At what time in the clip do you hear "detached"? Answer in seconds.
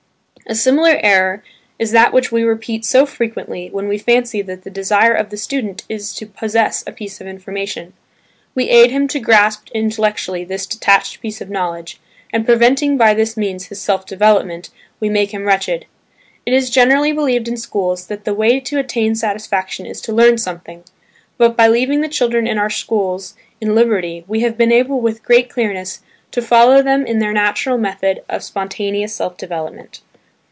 10.65-11.21